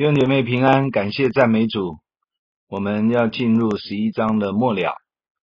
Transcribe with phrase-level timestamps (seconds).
[0.00, 1.98] 弟姐妹平安，感谢赞美主。
[2.70, 4.94] 我们要进入十一章的末了，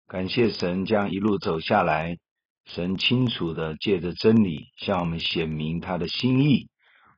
[0.05, 2.17] 感谢神将一路走下来，
[2.65, 6.67] 神清楚的借着真理向我们显明他的心意。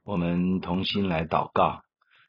[0.04, 1.80] 我们同心来祷告，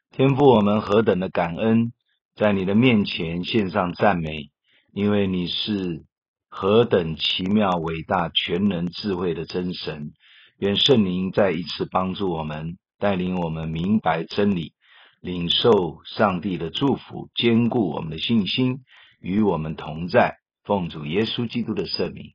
[0.09, 1.93] 天父，我们何等的感恩，
[2.35, 4.49] 在你的面前献上赞美，
[4.91, 6.05] 因为你是
[6.49, 10.13] 何等奇妙、伟大、全能、智慧的真神。
[10.57, 14.73] 愿圣灵再一次帮助我们，带领我们明白真理。
[15.21, 18.81] 领受上帝的祝福，坚固我们的信心，
[19.19, 20.37] 与我们同在。
[20.63, 22.33] 奉主耶稣基督的圣名，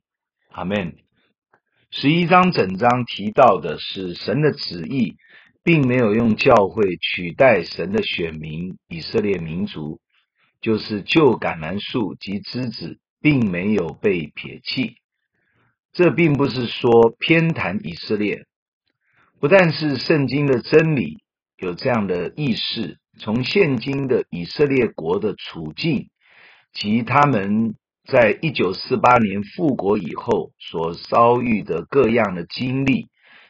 [0.49, 0.95] 阿门。
[1.91, 5.15] 十一章整章提到的是神的旨意，
[5.63, 10.01] 并没有用教会取代神的选民以色列民族，
[10.61, 14.97] 就是旧橄榄树及枝子，并没有被撇弃。
[15.93, 18.47] 这并不是说偏袒以色列，
[19.39, 21.22] 不但是圣经的真理。
[21.63, 26.09] 有这样的意识，从现今的以色列国的处境
[26.73, 27.75] 及他们
[28.05, 33.07] 在一九四八年复国以后所遭遇的各样的经历，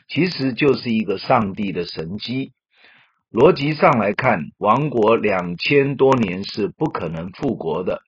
[0.08, 2.54] 其实就是一个上帝的神迹。
[3.32, 8.04] 逻辑上来看，王国两千多年是不可能复国的，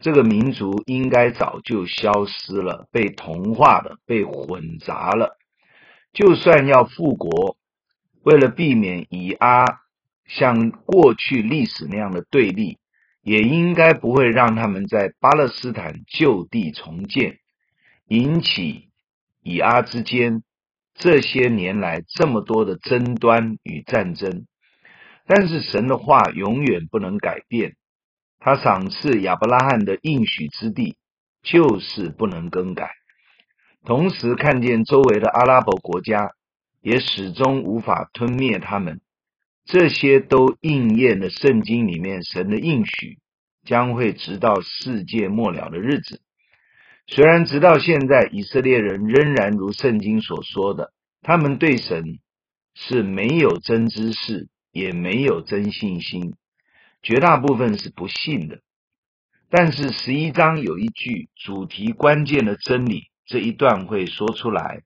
[0.00, 5.36] 这个民族应该早就消失了，被同化了，被混杂了。
[6.12, 7.56] 就算要复国，
[8.24, 9.66] 为了避免以阿
[10.24, 12.78] 像过去历史那样的对立，
[13.20, 17.36] 也应该不会让他们在巴勒斯坦就地重建，
[18.08, 18.88] 引起
[19.42, 20.42] 以阿之间
[20.94, 24.46] 这些年来这么多的争端与战争。
[25.26, 27.76] 但是神的话永远不能改变，
[28.38, 30.96] 他赏赐亚伯拉罕的应许之地
[31.42, 32.92] 就是不能更改。
[33.84, 36.32] 同时看见周围的阿拉伯国家。
[36.84, 39.00] 也始终无法吞灭他们，
[39.64, 43.20] 这些都应验了圣经里面神的应许，
[43.64, 46.20] 将会直到世界末了的日子。
[47.06, 50.92] 虽然直到现在，以色列人仍然如圣经所说的，
[51.22, 52.18] 他们对神
[52.74, 56.34] 是没有真知识，也没有真信心，
[57.02, 58.60] 绝大部分是不信的。
[59.48, 64.82] 但是十一章有一句主题关键的真理，这一段会说出来，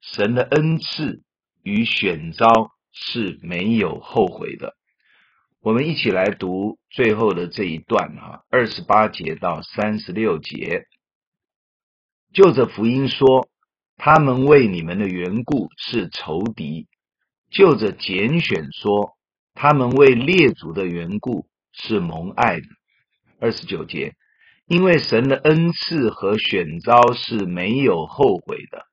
[0.00, 1.24] 神的恩赐。
[1.62, 4.74] 与选召是没有后悔的。
[5.60, 10.86] 我们一起来读最后的这一段哈，二十八节到三十六节。
[12.32, 13.48] 就着福音说，
[13.96, 16.86] 他们为你们的缘故是仇敌；
[17.50, 19.18] 就着拣选说，
[19.54, 22.66] 他们为列祖的缘故是蒙爱的。
[23.38, 24.14] 二十九节，
[24.66, 28.86] 因为神的恩赐和选召是没有后悔的。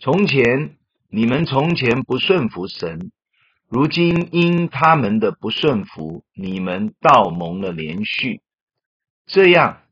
[0.00, 0.76] 从前。
[1.14, 3.12] 你们从前不顺服神，
[3.68, 8.40] 如今因他们的不顺服，你们倒蒙了连续。
[9.26, 9.82] 这样，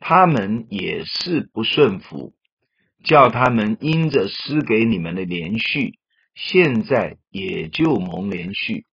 [0.00, 2.34] 他们也是不顺服，
[3.04, 6.00] 叫他们因着施给你们的连续，
[6.34, 8.84] 现在也就蒙连续。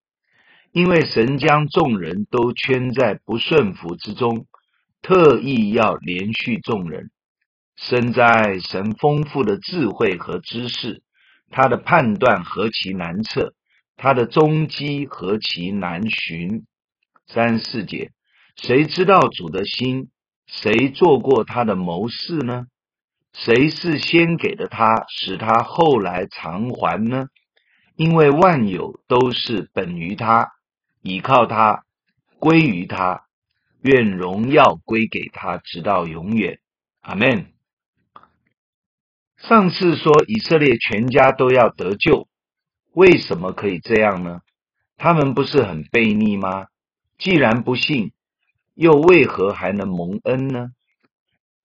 [0.71, 4.45] 因为神将众人都圈在不顺服之中，
[5.01, 7.09] 特意要连续众人。
[7.75, 11.01] 深在神丰富的智慧和知识。
[11.51, 13.53] 他的判断何其难测，
[13.97, 16.65] 他的踪迹何其难寻。
[17.27, 18.11] 三四节，
[18.55, 20.09] 谁知道主的心？
[20.47, 22.65] 谁做过他的谋士呢？
[23.33, 27.27] 谁是先给的他，使他后来偿还呢？
[27.95, 30.49] 因为万有都是本于他，
[31.01, 31.83] 倚靠他，
[32.39, 33.25] 归于他，
[33.81, 36.59] 愿荣耀归给他，直到永远。
[37.01, 37.47] 阿门。
[39.47, 42.27] 上次说以色列全家都要得救，
[42.93, 44.41] 为什么可以这样呢？
[44.97, 46.67] 他们不是很悖逆吗？
[47.17, 48.11] 既然不信，
[48.75, 50.69] 又为何还能蒙恩呢？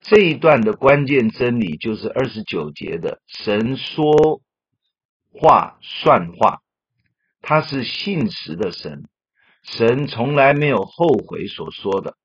[0.01, 4.41] 这一段的关键真理就是二十九节的神说
[5.33, 6.61] 话算话，
[7.43, 9.05] 他是信实的神，
[9.63, 12.17] 神从来没有后悔所说的。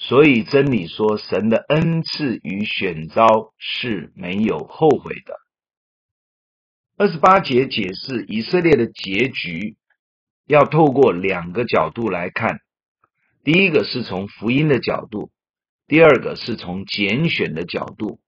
[0.00, 5.34] 所以真理说，神的恩赐与选召是没有后悔的。
[6.96, 9.76] 二十八节解释以色列的结局，
[10.46, 12.60] 要透过两个角度来看。
[13.42, 15.30] 第一个是从福音的角度，
[15.88, 18.20] 第二个是从拣选的角度。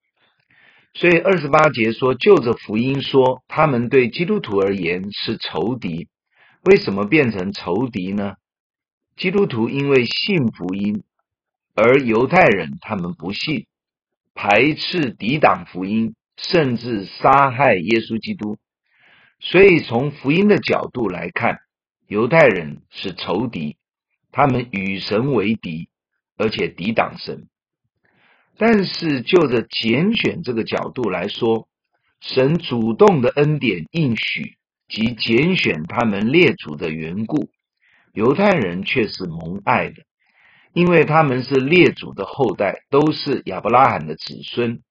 [0.92, 6.08] 所以二十八节说，就着福音说，他们对基督徒而言是仇敌。
[6.64, 8.34] 为什么变成仇敌呢？
[9.16, 11.04] 基督徒因为信福音。
[11.82, 13.66] 而犹太人他们不信，
[14.34, 18.58] 排斥、抵挡福音，甚至杀害耶稣基督。
[19.38, 21.60] 所以从福音的角度来看，
[22.06, 23.78] 犹太人是仇敌，
[24.30, 25.88] 他们与神为敌，
[26.36, 27.48] 而且抵挡神。
[28.58, 31.66] 但是就着拣选这个角度来说，
[32.20, 37.48] 神主动的恩典应许及拣选他们列祖的缘故，
[38.12, 40.02] 犹太人却是蒙爱的，
[40.72, 44.82] 因为他们是列祖的后代，都是亚伯拉罕的子孙，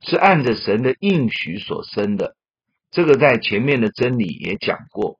[0.00, 2.34] 是按着神的应许所生的。
[2.90, 5.18] 这个在前面的真理也讲过。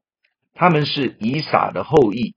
[0.54, 2.34] 他们是以撒的后裔，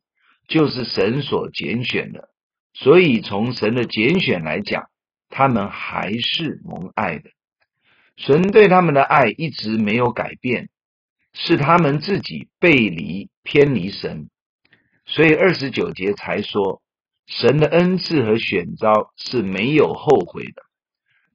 [0.47, 2.29] 就是神所拣选的，
[2.73, 4.89] 所以从神的拣选来讲，
[5.29, 7.31] 他们还是蒙爱的。
[8.17, 10.69] 神对他们的爱一直没有改变，
[11.33, 14.29] 是他们自己背离偏离神，
[15.05, 16.81] 所以二十九节才说
[17.31, 20.63] 神的恩赐和选召是没有后悔的。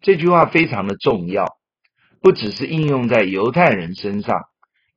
[0.01, 1.57] 这句话非常的重要，
[2.21, 4.43] 不只是应用在犹太人身上。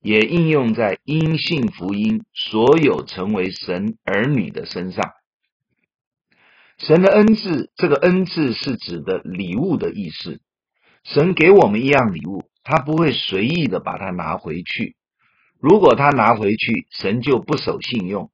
[0.02, 5.12] 也应用在因信福音所有成为神儿女的身上。
[6.78, 10.40] 神的恩赐，这个恩赐是指的礼物的意思。
[11.04, 14.96] 神给我们一样礼物，他不会随意的把它拿回去。
[15.60, 18.30] 如果他拿回去，神就不守信用；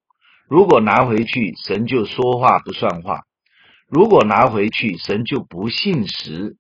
[0.48, 3.22] 如果拿回去，神就说话不算话；
[3.88, 6.58] 如果拿回去，神就不信实。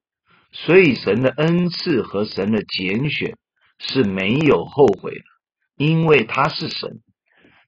[0.52, 3.38] 所以，神的恩赐和神的拣选。
[3.78, 5.26] 是没有后悔的，
[5.76, 7.02] 因为他是神，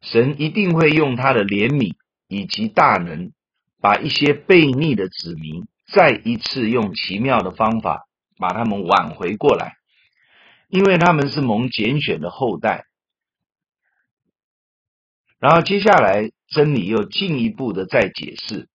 [0.01, 1.95] 神一定会用他的怜悯
[2.29, 3.33] 以及大能，
[3.81, 9.73] 把一些悖逆的子民再一次用奇妙的方法把他们挽回过来，
[10.69, 12.85] 因为他们是蒙拣选的后代。
[15.39, 18.67] 然后接下来真理又进一步的再解释，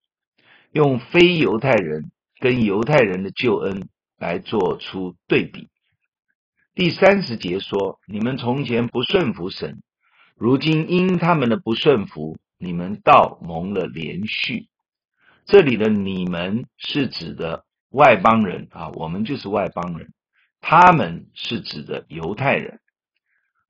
[0.71, 3.89] 用非犹太人跟犹太人的救恩
[4.19, 5.69] 来做出对比。
[6.75, 9.83] 第三十节说：“你们从前不顺服神，
[10.37, 14.69] 如今因他们的不顺服，你们倒蒙了连续。”
[15.45, 20.07] 这里的“你们”是指的外邦人啊，我们就是外邦人；
[20.61, 22.79] 他们是指的犹太人。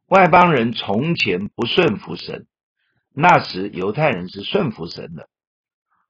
[0.06, 2.47] 外邦人从前不顺服神，
[3.14, 5.29] 那时犹太人是顺服神的。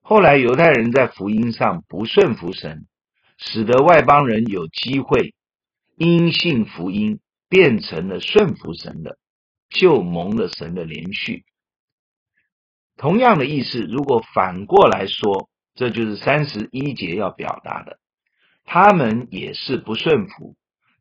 [0.00, 2.86] 后来犹太人在福音上不顺服神，
[3.38, 5.34] 使得外邦人有机会。
[5.96, 9.18] 因信福音变成了顺服神的，
[9.68, 11.44] 就蒙了神的连续。
[12.96, 17.98] 同样的意思，如果反过来说，这就是三十一节要表达的。
[18.64, 20.56] 他们也是不顺服，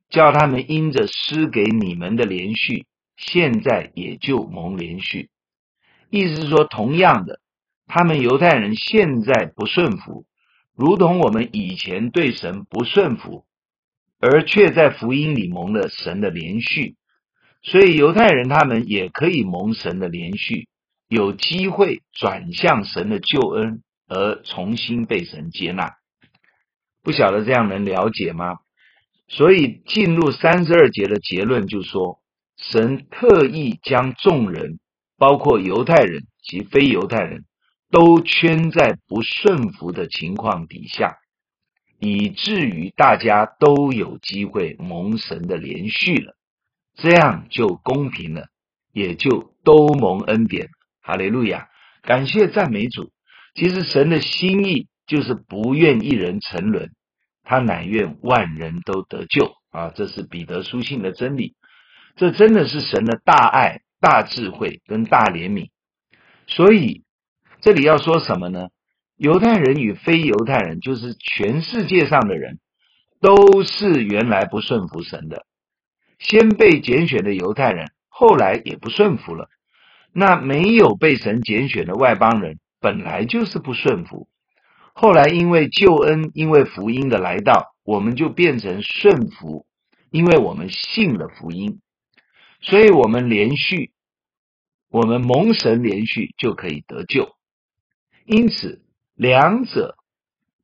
[0.10, 2.86] 叫他们因着施给你们的连续，
[3.18, 5.30] 现在也就蒙连续。
[6.12, 7.40] 意思是说，同样的，
[7.88, 10.26] 他们犹太人现在不顺服，
[10.76, 13.46] 如同我们以前对神不顺服。
[14.24, 16.96] 而却在福音里蒙了神的连续，
[17.64, 20.68] 所以犹太人他们也可以蒙神的连续，
[21.08, 25.96] 有机会转向神的救恩，而重新被神接纳。
[27.02, 28.60] 不晓得这样能了解吗？
[29.28, 32.20] 所以进入三十二节的结论就说，
[32.58, 34.78] 神特意将众人，
[35.22, 37.46] 包括犹太人及非犹太人
[37.92, 41.20] 都圈在不顺服的情况底下。
[42.00, 46.34] 以至于大家都有机会蒙神的连续了，
[46.96, 48.48] 这样就公平了，
[48.92, 50.70] 也就都蒙恩典。
[51.04, 51.68] 哈利路亚，
[52.02, 53.12] 感谢赞美主。
[53.54, 56.90] 其实神的心意就是不愿一人沉沦，
[57.44, 59.92] 他乃愿万人都得救啊！
[59.94, 61.54] 这是彼得书信的真理，
[62.16, 65.70] 这真的是神的大爱、大智慧跟大怜悯。
[66.48, 67.04] 所以
[67.62, 68.68] 这里要说什么呢？
[69.16, 72.60] 犹太人与非犹太人，就是全世界上的人，
[73.22, 75.46] 都是原来不顺服神的。
[76.18, 79.48] 先被拣选的犹太人，后来也不顺服了。
[80.12, 84.28] 那没有被神拣选的外邦人，本来就是不顺服。
[84.94, 89.66] 后来因为救恩，因为福音的来到，我们就变成顺服，
[90.10, 91.80] 因为我们信了福音，
[92.62, 93.92] 所以我们连续，
[94.90, 97.36] 我们蒙神连续就可以得救。
[98.26, 98.82] 因此。
[99.14, 99.98] 两者，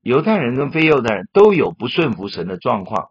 [0.02, 3.10] 犹太人跟非犹太人都有不顺服神的状况，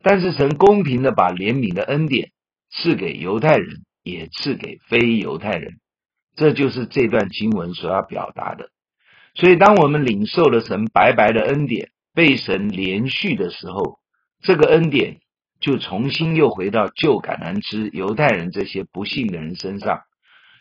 [0.00, 2.30] 但是神公平的把怜悯的恩典
[2.70, 5.80] 赐给犹太人，也赐给非犹太人，
[6.36, 8.68] 这就是这段经文所要表达的。
[9.34, 13.98] 所以，当我们领受了神白白的恩典，被神连续的时候，
[14.40, 15.18] 这个恩典
[15.66, 20.02] 就重新又回到旧橄榄枝犹太人这些不信的人身上，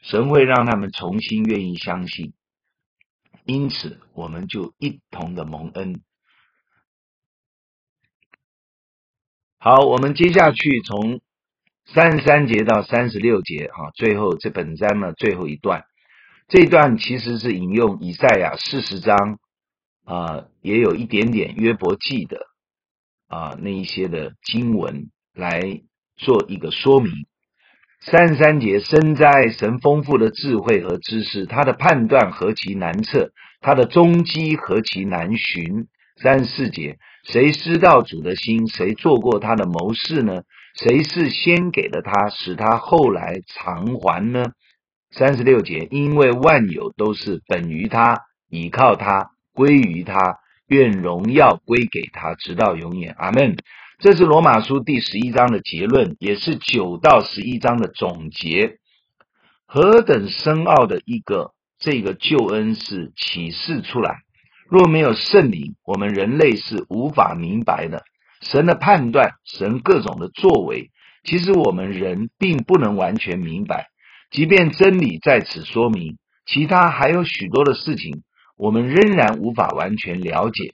[0.02, 2.34] 神会让他们重新愿意相信。
[3.44, 6.02] 因此，我们就一同的蒙恩。
[9.60, 11.22] 好，我们接下去从
[11.86, 15.84] 三十三节到三十六节，哈，最后这本章呢最后一段，
[16.48, 19.38] 这一段其实是引用以赛亚四十章
[20.04, 22.48] 啊，也有一点点约伯记的
[23.28, 25.82] 啊那一些的经文来
[26.16, 27.12] 做一个说明。
[28.02, 35.88] 三十三节，身在神丰富的智慧和知识，他的判断何其难测，他的踪迹何其难寻。
[36.22, 38.68] 三十四节，谁知道主的心？
[38.68, 40.44] 谁做过他的谋士呢？
[40.78, 44.52] 谁是先给了他，使他后来偿还呢？
[45.12, 53.16] 三十六节，因为万有都是本于他，倚靠他，归于他，愿荣耀归给他，直到永远。
[53.18, 53.58] 阿门。
[54.00, 58.78] 这是罗马书第十一章的结论，也是九到十一章的总结。
[59.66, 64.18] 何等深奥的一个这个救恩是启示出来。
[64.70, 68.04] 若没有圣灵，我们人类是无法明白的。
[68.42, 70.92] 神的判断，神各种的作为，
[71.24, 73.88] 其实我们人并不能完全明白。
[74.30, 78.24] 即便真理在此说明，其他还有许多的事情，
[78.58, 80.74] 我们仍然无法完全了解。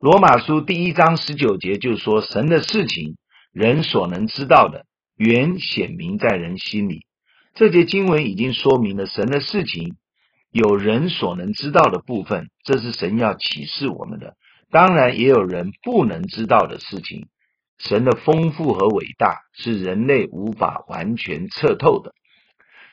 [0.00, 3.16] 罗马书第一章十九节就说：“神的事情，
[3.52, 7.06] 人所能知道的，原显明在人心里。”
[7.54, 9.96] 这节经文已经说明了神的事情
[10.52, 14.34] 有人所能知道的部分，这是神要启示我们的。
[14.70, 17.26] 当然，也有人不能知道的事情。
[17.78, 22.12] 神的丰富和伟大是人类无法完全测透的。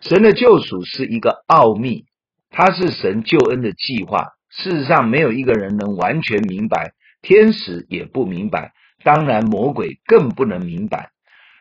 [0.01, 2.05] 神的救赎是一个奥秘，
[2.49, 4.29] 它是神救恩的计划。
[4.49, 8.71] 事实上，没有一个人能完全明白，天使也不明白，
[9.03, 11.11] 当然魔鬼更不能明白。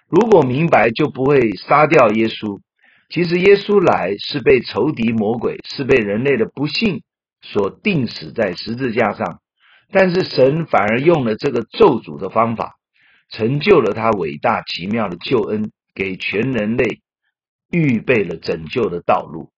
[0.09, 2.61] 如果明白，就不会杀掉耶稣。
[3.09, 7.03] 其实，耶稣来是被仇敌魔鬼，是被人类的不幸
[7.43, 9.41] 所钉死在十字架上。
[9.93, 12.77] 但是神反而用了这个咒诅的方法，
[13.31, 17.01] 成就了他伟大奇妙的救恩，给全人类
[17.71, 19.51] 预备了拯救的道路。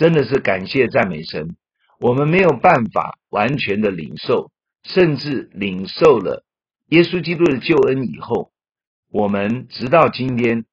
[0.00, 1.56] 真的是感谢赞美神！
[1.98, 4.50] 我们没有办法完全的领受，
[4.82, 6.42] 甚至领受了
[6.86, 8.50] 耶稣基督的救恩以后，
[9.12, 10.64] 我们直到今天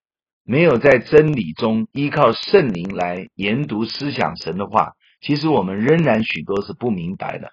[0.46, 7.50] 没有在真理中依靠圣灵来研读思想神的话，其实我们仍然许多是不明白的。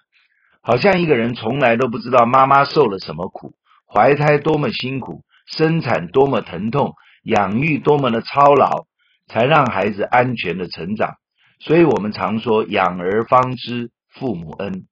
[0.61, 3.53] 好像一个人从来都不知道妈妈受了什么苦，
[3.85, 8.85] 怀胎多么辛苦，生产多么疼痛，养育多么的操劳，
[9.27, 11.15] 才让孩子安全的成长。
[11.59, 14.85] 所以我们常说养儿方知父母恩，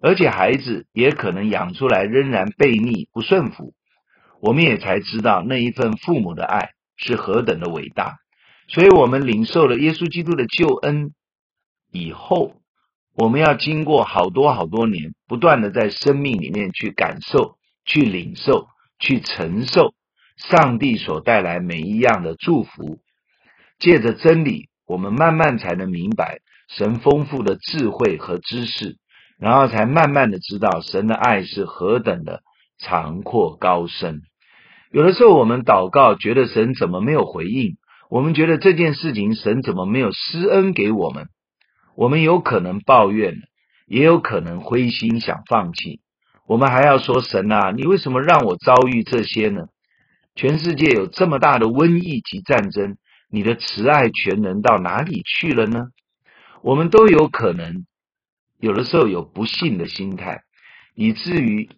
[0.00, 3.74] 而且孩子也可能养出来仍然悖逆不顺服，
[4.40, 8.18] 我们也才知道那一份父母的爱是何等的伟大。
[8.68, 11.12] 所以我们领受了耶稣基督的救恩
[11.92, 12.56] 以后。
[13.12, 19.94] 我们要经过好多好多年，不断的在生命里面去感受、去领受、去承受
[20.36, 23.00] 上帝所带来每一样的祝福。
[23.78, 28.96] 借着真理，我们慢慢才能明白神丰富的智慧和知识，
[29.38, 32.40] 然后才慢慢的知道神的爱是何等的
[32.76, 34.22] 长阔高深。
[34.90, 37.76] 有的时候我们祷告，觉得神怎么没有回应？
[38.10, 41.28] 我们觉得这件事情神怎么没有施恩给我们？
[41.94, 43.36] 我们有可能抱怨，
[43.86, 46.00] 也有可能灰心想放弃。
[46.48, 49.66] 我们还要说：“神啊，你为什么让我遭遇这些呢？
[50.34, 52.96] 全世界有这么大的瘟疫及战争，
[53.30, 55.88] 你的慈爱全能到哪里去了呢？”
[56.62, 57.86] 我们都有可能，
[58.58, 60.42] 有的时候有不信的心态，
[60.94, 61.70] 以至于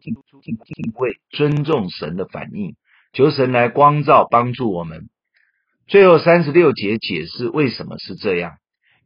[0.00, 2.74] 敬畏、尊重神的反应，
[3.12, 5.08] 求神来光照、帮助我们。
[5.86, 8.56] 最后三十六节解释为什么是这样。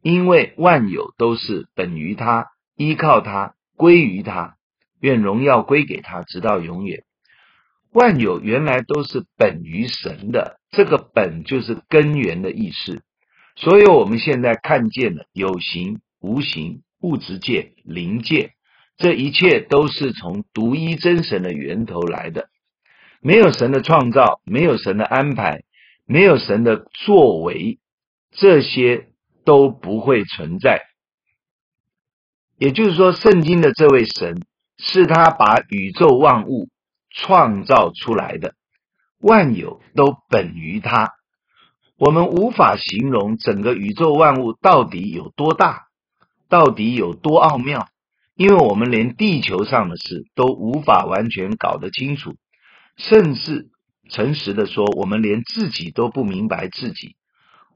[0.01, 4.55] 因为万有都是本于他，依靠他，归于他，
[5.01, 7.03] 愿荣耀归给他，直到永远。
[7.91, 13.01] 万有原来都是本于神的，这个“本”就是根源的意思。
[13.55, 18.51] 所以我们现在看见的有形、无形、物质界、灵界，
[18.97, 22.49] 这一切都是从独一真神的源头来的。
[23.21, 25.63] 没有神的创造，没有神的安排，
[26.05, 27.79] 没有神的作为，
[28.31, 29.05] 这些。
[29.45, 30.83] 都不会存在。
[32.59, 34.45] 也就是说，圣经的这位神
[34.77, 36.67] 是他把宇宙万物
[37.09, 38.55] 创造出来的，
[39.19, 41.13] 万有都本于他。
[41.97, 45.87] 我们无法形容整个宇宙万物到底有多大，
[46.47, 47.87] 到底有多奥妙，
[48.35, 52.35] 因为我们连地球上的事都无法完全搞得清楚，
[52.95, 53.67] 甚至
[54.09, 57.15] 诚实的说，我们连自己都不明白自己。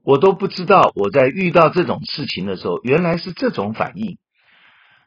[0.02, 4.18] 我都不知道，我在遇到这种事情的时候，原来是这种反应。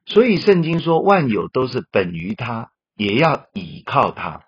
[0.05, 4.41] 所以圣经说，万有都是本于他，也要倚靠他。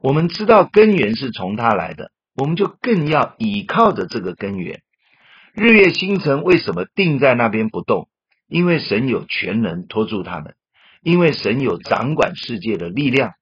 [0.00, 4.82] 我们知道根源是从他来的，我们就更要倚靠着这个根源。
[5.54, 8.08] 日月星辰为什么定在那边不动？
[8.46, 10.54] 因为神有全能托住他们，
[11.02, 13.32] 因为神有掌管世界的力量，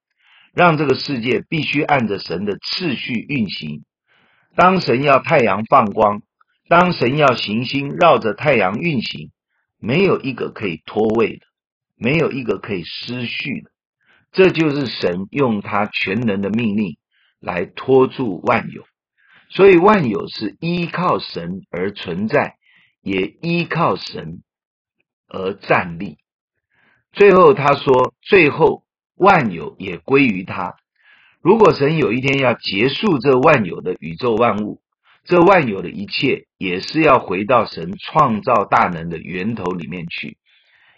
[0.54, 3.84] 让这个世界必须按着神的次序运行。
[4.56, 6.22] 当神要太阳放光，
[6.68, 9.30] 当神要行星绕着太阳运行，
[9.78, 11.46] 没有一个可以脱位的，
[11.96, 13.70] 没有一个可以失序的。
[14.36, 16.96] 这就是神用他全能的命令
[17.40, 18.84] 来托住万有，
[19.48, 22.56] 所以万有是依靠神而存在，
[23.02, 24.42] 也依靠神。
[25.28, 26.18] 而站立。
[27.12, 28.84] 最后他说：“最后
[29.16, 30.76] 万有也归于他。
[31.42, 34.80] 如果神有一天要结束这万有的宇宙万物，
[35.24, 40.38] 这万有的一切也是要回到神创造大能的源头里面去，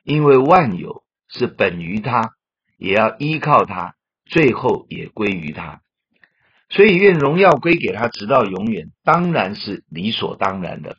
[0.04, 2.35] 因为万有是本于他，
[2.78, 3.94] 也要依靠他，
[4.25, 5.82] 最后也归于他。
[6.70, 10.97] 所以愿荣耀归给他，直到永远，当然是理所当然的。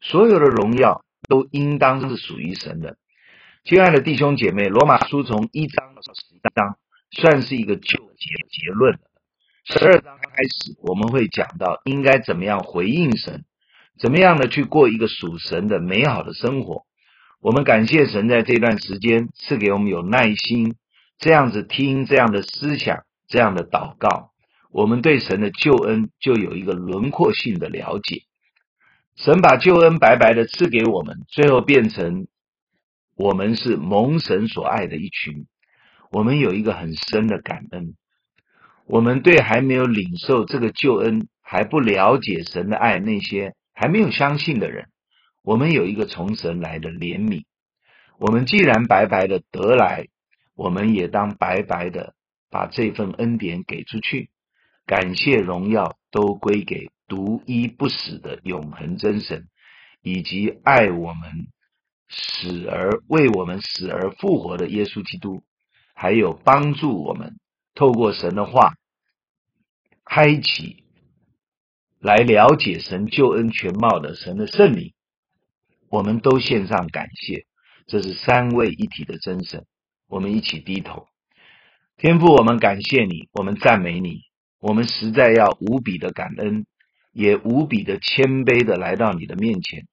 [0.00, 2.96] 所有的荣耀。”都应当是属于神的，
[3.64, 6.78] 亲爱的弟兄姐妹，罗马书从一章到十一章
[7.10, 8.98] 算是一个就结结论。
[9.64, 13.44] 十二章开始，我们会讲到应该怎么样回应神，
[13.98, 16.84] 怎么样的去过一个属神的美好的生活。
[17.42, 20.76] 我们感谢神在这段时间赐给我们有耐心，
[21.18, 24.30] 这样子听这样的思想，这样的祷告，
[24.70, 28.22] 我们对神的救恩就有一个轮廓性的了解。
[29.16, 32.28] 神把救恩白白的赐给我们，最后变成
[33.16, 35.46] 我们是蒙神所爱的一群。
[36.12, 37.94] 我们有一个很深的感恩。
[38.86, 44.86] 我们对还没有领受这个救恩、还不了解神的爱那些还没有相信的人，
[45.42, 47.42] 我们有一个从神来的怜悯。
[48.18, 50.06] 我们既然白白的得来，
[50.58, 52.14] 我们也当白白的
[52.50, 54.28] 把这份恩典给出去。
[54.84, 56.90] 感谢荣耀都归给。
[57.06, 59.48] 独一不死的永恒真神，
[60.02, 61.46] 以及爱我们
[62.10, 65.42] 死而为我们死而复活的耶稣基督，
[65.94, 67.38] 还有帮助我们
[67.74, 68.74] 透过神的话
[70.04, 70.84] 开启
[71.98, 74.92] 来了解神救恩全貌的神的圣灵，
[75.88, 77.46] 我们都献上感谢。
[77.86, 79.64] 这是三位一体的真神，
[80.08, 81.06] 我们一起低头。
[81.96, 84.22] 天父，我们感谢你，我们赞美你，
[84.60, 86.66] 我们实在要无比的感恩。
[87.10, 89.88] 也无比的谦卑的来到你的面前，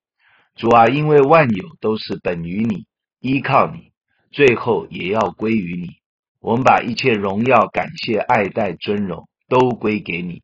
[0.56, 2.86] 主啊，因为万有都是本于你，
[3.20, 3.94] 依靠你，
[4.32, 5.96] 最后也要归于你。
[6.40, 10.44] 我们把一切荣耀、感谢、爱戴、尊荣都归给你。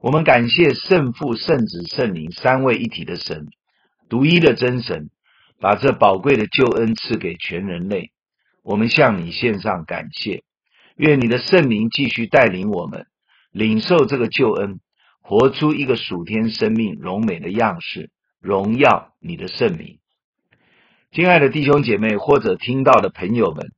[0.00, 3.46] 我们感谢圣父、圣子、圣灵三位一体的神，
[4.08, 5.10] 独一的真神，
[5.60, 8.10] 把这宝贵的救恩赐给全人类。
[8.62, 10.42] 我们向你献上感谢，
[10.96, 13.06] 愿你的圣灵继续带领我们
[13.50, 14.80] 领受这个救恩。
[15.22, 19.98] 活出一个属天生命荣美的样式，荣耀你的圣名。
[21.12, 23.70] 亲爱的弟兄姐妹，或者听到的朋友们，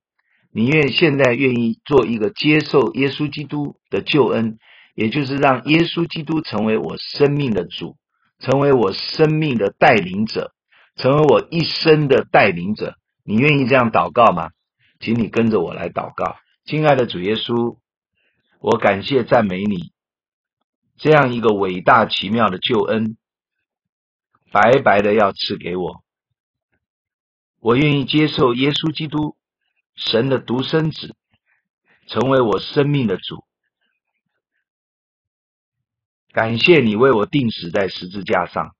[0.50, 4.56] 你愿现在愿意做一个接受耶稣基督的救恩，
[4.94, 7.96] 也就是让耶稣基督成为我生命的主，
[8.38, 10.52] 成为我生命的带领者，
[10.96, 12.94] 成为我一生的带领者。
[13.24, 14.50] 你愿意这样祷告吗？
[15.02, 16.38] 请你跟着我来祷告。
[16.64, 17.76] 亲爱的主耶稣，
[18.60, 19.92] 我感谢赞美你。
[20.96, 23.16] 这样一个伟大奇妙的救恩，
[24.52, 26.04] 白白的要赐给我，
[27.58, 29.36] 我愿意接受耶稣基督，
[29.96, 31.16] 神的独生子，
[32.06, 33.44] 成为我生命的主。
[36.30, 38.76] 感谢你为我钉死在十字架上，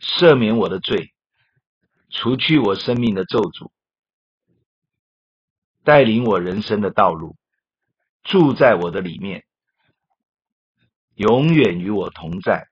[0.00, 1.12] 赦免我的罪，
[2.08, 3.70] 除去我生命的咒诅，
[5.86, 7.36] 带领我人生的道路，
[8.24, 9.44] 住在我的里面。
[11.14, 12.66] 永远与我同在，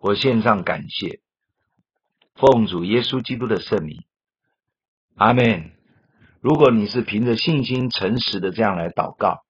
[0.00, 1.20] 我献上感谢，
[2.34, 4.04] 奉主耶稣基督的圣名，
[5.16, 5.70] 阿门。
[6.40, 9.44] 如果你是凭着信心诚实的这样来祷告，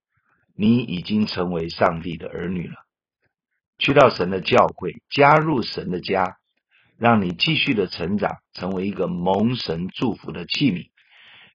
[0.57, 2.75] 你已经成为上帝的儿女了。
[3.79, 6.39] 去到神的教会，加入神的家，
[6.97, 10.91] 让你继续的成长，成为一个蒙神祝福的器皿。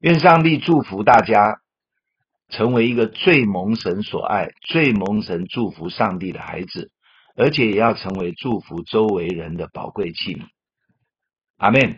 [0.03, 1.61] 愿上帝祝福大家。
[2.49, 6.91] 成为一个最蒙神所爱、最蒙神祝福上帝的孩子，
[7.35, 10.43] 而且也要成为祝福周围人的宝贵器皿。
[11.57, 11.97] 阿门。